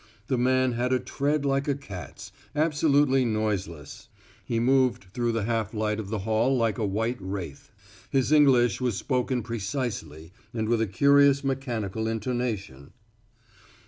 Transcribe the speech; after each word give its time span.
The 0.29 0.37
man 0.39 0.71
had 0.71 0.91
a 0.91 0.99
tread 0.99 1.45
like 1.45 1.67
a 1.67 1.75
cat's, 1.75 2.31
absolutely 2.55 3.23
noiseless; 3.23 4.07
he 4.43 4.59
moved 4.59 5.03
through 5.13 5.31
the 5.31 5.43
half 5.43 5.75
light 5.75 5.99
of 5.99 6.09
the 6.09 6.17
hall 6.25 6.57
like 6.57 6.79
a 6.79 6.85
white 6.87 7.19
wraith. 7.21 7.69
His 8.09 8.31
English 8.31 8.81
was 8.81 8.97
spoken 8.97 9.43
precisely 9.43 10.33
and 10.55 10.67
with 10.67 10.81
a 10.81 10.87
curious 10.87 11.43
mechanical 11.43 12.07
intonation. 12.07 12.93